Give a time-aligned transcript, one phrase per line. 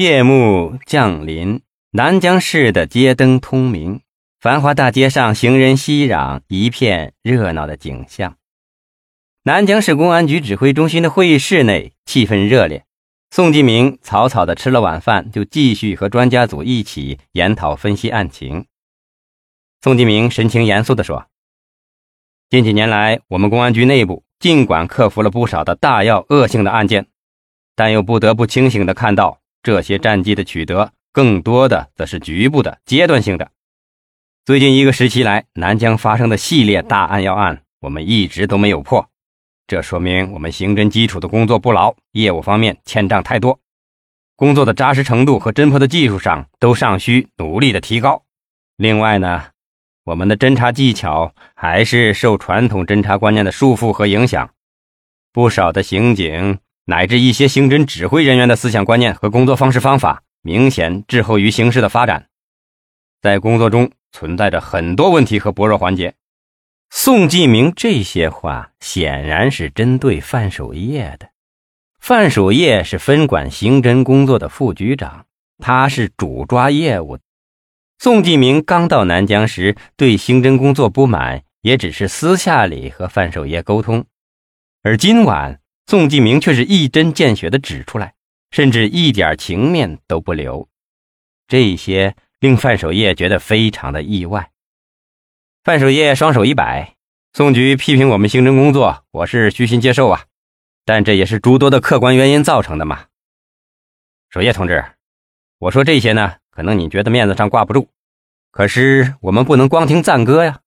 [0.00, 4.00] 夜幕降临，南江市的街灯通明，
[4.40, 8.38] 繁华大街上行人熙攘，一片热闹的景象。
[9.42, 12.86] 南江市公安局指挥中心的会议室内气氛热烈。
[13.30, 18.64] 宋继明草草的吃了晚饭，就继续和专家组一起研讨分析案情。
[19.82, 21.26] 宋继明神情严肃地说
[22.48, 27.08] ：“近几年来，我们公安局内部尽管克服了不少的大要恶性的案件，
[27.76, 33.50] 但又不得不清醒的看到。”这些战绩的取得，更多的则是局部的、阶段性的。
[34.44, 39.08] 最近一个时期来，南疆发生的系列大案要案，我们一直都没有破，
[39.66, 43.60] 这说明我们刑侦基础的工作不牢，业务方面欠账太多，
[44.34, 48.24] 工作的扎实程度和侦破的技术上都尚需努力的提高。
[48.76, 49.44] 另外呢，
[50.04, 54.50] 我们的侦查技巧还是受传统侦查观念的束缚和影响，
[55.32, 56.58] 不少的刑警。
[56.90, 62.26] 乃至一些刑侦指挥人员的思想观念和工作方式方法，明显滞后于形势的发展，
[63.22, 66.14] 在工作中存在着很多问题和薄弱环节。
[66.90, 71.28] 宋继明这些话显然是针对范守业的。
[72.00, 75.26] 范守业是分管刑侦工作的副局长，
[75.58, 77.20] 他是主抓业务。
[78.00, 84.06] 宋继明刚到南疆时，对刑侦工作不满，也只是私下里和范守业沟通，
[84.82, 85.60] 而今晚。
[85.90, 88.14] 宋继明却是一针见血地指出来，
[88.52, 90.68] 甚至一点情面都不留，
[91.48, 94.52] 这些令范守业觉得非常的意外。
[95.64, 96.94] 范守业双手一摆
[97.34, 100.26] ：“宋局批评我们刑侦工作，我是虚心接受啊，
[100.84, 103.06] 但这也是诸多的客观原因造成的嘛。”
[104.30, 104.84] 守业同志，
[105.58, 107.88] 我说这些呢，可能你觉得面子上挂不住，
[108.52, 110.60] 可是我们不能光听赞歌呀。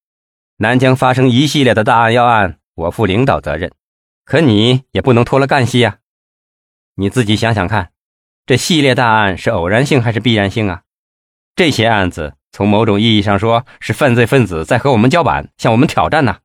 [0.58, 3.72] 南疆发生一系列的大案要案，我负领导责任。
[4.24, 5.98] 可你也不能脱了干系呀！
[6.94, 7.90] 你自己想想看，
[8.46, 10.82] 这系列大案是偶然性还是必然性啊？
[11.54, 16.38] 这些案子从某种意义上说是犯罪分子在和我们叫板，向我们挑战呢。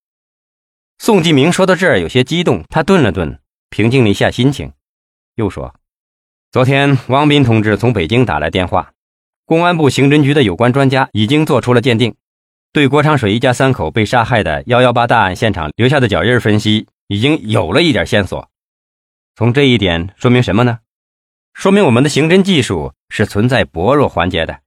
[0.98, 3.40] 宋继明说到这儿有些激动，他顿了顿，
[3.70, 4.74] 平静了一下心情，
[5.36, 5.74] 又说
[6.52, 8.92] ：“昨天汪斌同志从北京打来电话，
[9.46, 12.14] 公安部刑侦局的有关专家已经做出了鉴定，
[12.74, 18.52] 对郭长水一家三口被杀害的幺幺八大案现场留下的脚印分析。”已经有了一点线索，
[19.36, 20.82] 从这一点说明什么呢？
[21.54, 24.62] 说明我们的刑侦技术是存在薄弱环节的。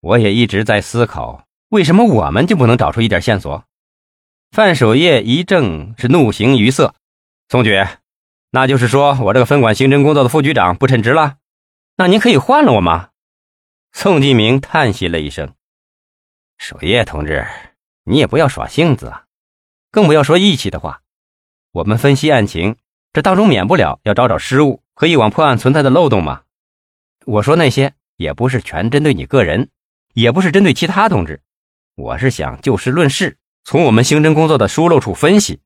[0.00, 3.64] 我也一直在思考，为什么我们就不能找出一点线索？
[4.50, 6.94] 范守业一怔，是怒形于色。
[7.48, 7.82] 宋局，
[8.50, 11.38] 那就是说我这个分管刑侦工作的副局长不称职了？
[11.96, 13.08] 那您可以换了我吗？
[13.92, 15.54] 宋继明叹息了一声
[16.58, 17.46] ：“守业同志，
[18.04, 19.24] 你也不要耍性子啊，
[19.90, 21.00] 更不要说义气的话。”
[21.72, 22.74] 我们分析案情，
[23.12, 26.42] 这当中免不了要找找失误和以往破案存在的漏洞嘛。
[27.26, 29.68] 我说那些也不是全针对你个人，
[30.12, 31.42] 也不是针对其他同志，
[31.94, 35.60] 我是想就事论事，从我们刑侦工作的疏漏处分析。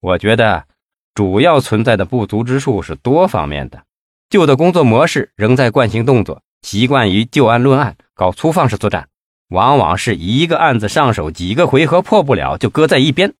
[0.00, 0.66] 我觉得
[1.14, 3.84] 主要存在的不足之处是多方面的，
[4.28, 9.08] 旧的工作模式仍在惯性动作，习惯于就案论案，搞粗放式作战，
[9.50, 13.32] 往往是一个案子上手几个回合破不了就搁在一边。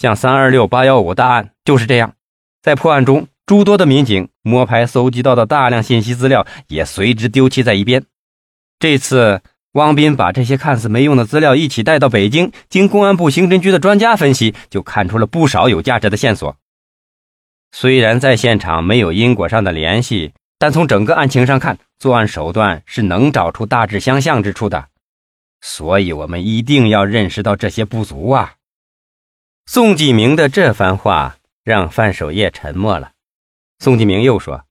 [0.00, 2.14] 像三二六八幺五大案就是这样，
[2.62, 8.06] 在破案中，诸多的民警摸排搜集到的大量信息资料也随之丢弃在一边。
[8.78, 16.56] 这次，汪斌把这些看似没用的资料一起带到北京，经公安部刑侦局的专家分析，就看出了不少有价值的线索。
[17.70, 24.86] 虽然在现场没有因果上的联系，但从整个案情上看，作案手段是能找出大致相像之处的。
[25.60, 28.54] 所以，我们一定要认识到这些不足啊。
[29.72, 33.12] 宋继明的这番话让范守业沉默了。
[33.78, 34.64] 宋继明又说：“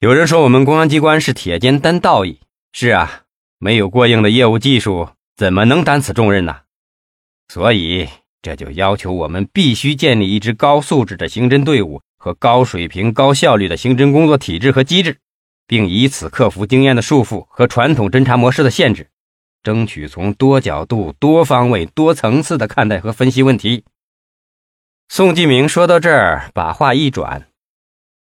[0.00, 2.40] 有人说我们公安机关是铁肩担道义，
[2.72, 3.24] 是啊，
[3.58, 6.60] 没有过硬的业务技术，怎么能担此重任呢？
[7.48, 8.08] 所以
[8.40, 15.18] 这就要求我们必须建立一支高素质的刑侦队伍和高水平、高效率的刑侦工作体制和机制，
[15.66, 19.10] 并以此克服经验的束缚和传统侦查模式的限制，
[19.62, 23.84] 争取从多角度、多方位、多层次的看待和分析问题。”
[25.14, 27.46] 宋继明说到这儿，把话一转：“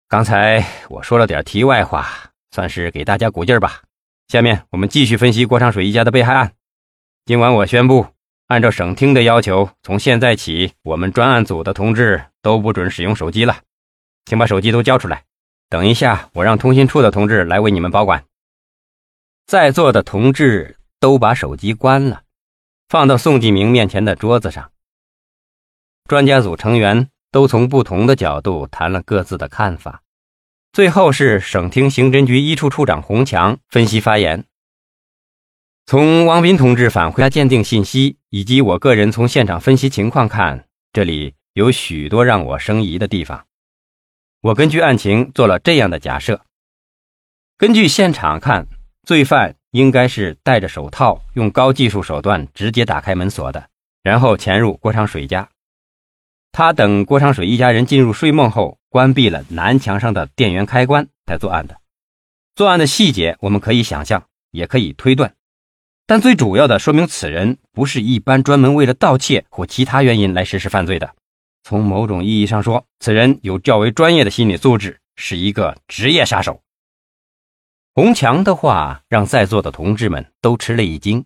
[0.10, 3.84] 刚才我说了点题外话，算是给大家鼓劲儿吧。
[4.28, 6.54] 下面我们继续分析郭长水一家的被害案。
[7.28, 8.08] 今晚我宣布，
[8.48, 13.58] 按照省厅的要求，从现在起，我们专案组的同志都不准使用手机了，
[14.26, 15.26] 请把手机都交出来。
[15.70, 18.26] 等一下，我让通信处的同志来为你们保管。”
[19.46, 22.24] 在座的同志都把手机关了，
[22.88, 24.72] 放到宋继明面前的桌子上。
[26.10, 30.02] 专家组成员都从不同的角度谈了各自的看法。
[30.74, 34.46] 最后是省厅刑侦局一处处长洪强分析发言。
[35.86, 43.46] 从王斌同志返回家鉴定信息以及我个人从现场分析情况看，这里有许多让我生疑的地方。
[44.42, 46.42] 我根据案情做了这样的假设：
[47.56, 48.66] 根据现场看，
[49.04, 53.70] 罪犯应该是戴着手套，用高技术手段直接打开门锁的，
[54.02, 55.48] 然后潜入郭长水家。
[56.52, 61.78] 他等郭长水一家人进入睡梦后，关闭了南墙上的电源开关，才作案的。
[62.56, 65.36] 作案的细节我们可以想象，也可以推断，
[66.06, 71.16] 但最主要的说明此人不是一般专门为了盗窃或其他原因来实施犯罪的。
[71.64, 76.62] 从某种意义上说，此人有较为专业的心理素质，是一个职业杀手。
[77.94, 81.26] 洪强的话让在座的同志们都吃了一惊。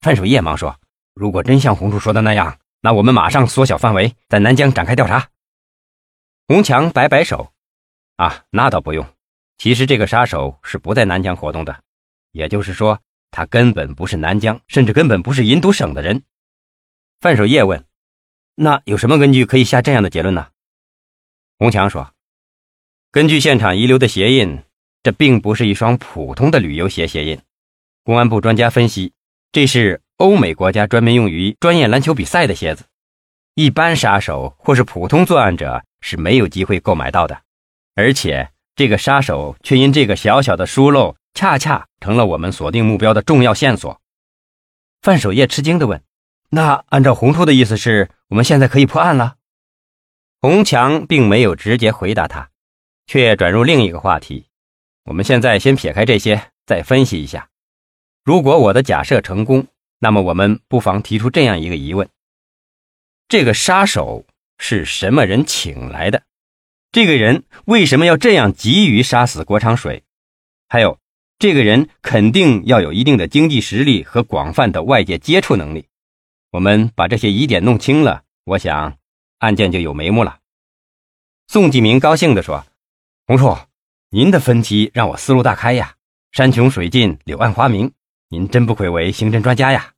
[0.00, 0.76] 范守业忙说
[1.14, 5.30] ：“如果真像洪处说的那样，那我们马上缩小范围，在南疆展开调查。”
[6.46, 7.50] 洪强摆摆手
[8.16, 9.06] ：“啊，那倒不用。
[9.56, 11.82] 其实这个杀手是不在南疆活动的，
[12.32, 13.00] 也就是说，
[13.30, 16.24] 他根本不是南疆，甚至根本不是银都省的人。”
[17.20, 17.82] 范守业问。
[18.56, 20.48] 那有什么根据可以下这样的结论呢？
[21.58, 22.12] 洪强说
[23.10, 24.62] ：“根据现场遗留的鞋印，
[25.02, 27.40] 这并不是一双普通的旅游鞋鞋印。
[28.02, 29.14] 公安部专家分析，
[29.50, 32.84] 这是欧美国家专门用于专业篮球比赛的鞋子，
[33.54, 37.42] 一般杀手或是普通作案者是没有机会购买到的。
[37.96, 44.00] 而且，这个杀手却因这个小小的疏漏，恰恰成了我们锁定目标的重要线索。”
[45.02, 46.02] 范守业吃惊地问。
[46.50, 49.36] 那按照红兔的意思是，我们现在可以破案了。
[50.40, 52.50] 红强并没有直接回答他，
[53.06, 54.46] 却转入另一个话题。
[55.04, 57.48] 我们现在先撇开这些，再分析一下。
[58.22, 59.66] 如果我的假设成功，
[59.98, 62.08] 那么我们不妨提出这样一个疑问：
[63.28, 64.26] 这个杀手
[64.58, 66.22] 是什么人请来的？
[66.92, 70.04] 这个人为什么要这样急于杀死郭长水？
[70.68, 70.98] 还有，
[71.38, 75.88] 这个人肯定要有一定的经济实力和广泛的外界接触能力。
[76.50, 78.98] 我们把这些疑点弄清了，我想
[79.38, 80.38] 案件就有眉目了。
[81.48, 82.64] 宋继明高兴地说
[83.26, 83.56] ：“洪叔，
[84.10, 85.96] 您的分析让我思路大开呀！
[86.30, 87.92] 山穷水尽，柳暗花明，
[88.34, 89.92] 您真不愧为刑侦专家呀！”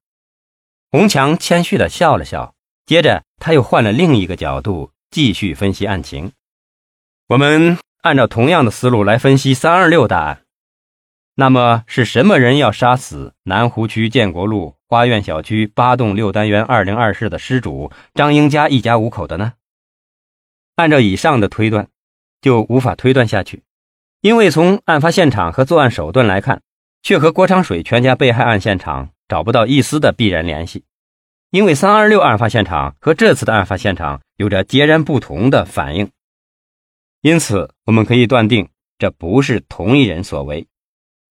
[0.93, 2.55] 洪强谦虚地笑了笑，
[2.85, 6.33] 接着他又换了另一个角度继续分析案情。
[7.29, 10.43] 我们按照同样的思路来分析三二六大案。
[11.35, 19.55] 那么是什么人要杀死南湖区建国路花苑小区八栋六单元二零二室的失主张英家一家五口的呢？
[20.77, 21.89] 按照以上的推断，
[22.41, 23.65] 就无法推断下去，
[24.21, 26.63] 因为从案发现场和作案手段来看，
[27.07, 30.83] 却和郭长水全家被害案现场找不到一丝的必然联系。
[31.51, 36.11] 因为三二六案发现场和这次的案发现场有着截然不同的反应，
[37.21, 40.67] 因此我们可以断定这不是同一人所为。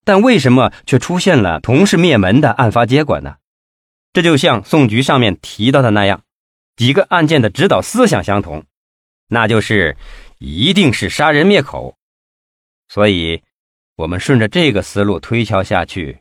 [0.05, 3.35] 但为什么却出现了同是灭门的案发结果呢？
[4.13, 6.21] 这就像宋局上面提到的那样，
[6.77, 8.63] 几个案件的指导思想相同，
[9.27, 9.97] 那就是
[10.39, 11.97] 一定是杀人灭口。
[12.87, 13.41] 所以，
[13.97, 16.19] 我们顺着这个思路推敲下去，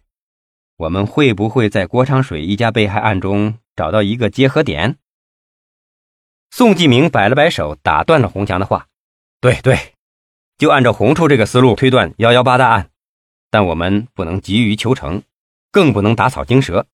[0.77, 4.97] 我们会不会在郭长水一家被害案中找到一个结合点？
[6.51, 8.87] 宋继明摆了摆手，打断了洪强的话
[9.43, 9.77] ：“对对，
[10.57, 12.91] 就按照洪处这个思路推断幺幺八大案。”
[13.51, 15.25] 但我们不能急于求成，
[15.73, 16.87] 更不能打草惊蛇。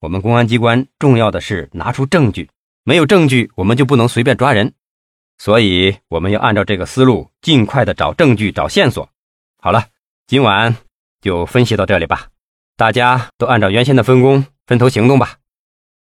[0.00, 2.48] 我们公安机关重要的是拿出证据，
[2.84, 4.72] 没有证据，我们就不能随便抓人。
[5.36, 9.06] 所以，我们要按照这个思路，尽快的找证据、找线索。
[9.62, 9.88] 好了，
[10.26, 10.74] 今晚
[11.20, 12.28] 就分析到这里吧。
[12.78, 15.36] 大家都按照原先的分工，分头行动吧。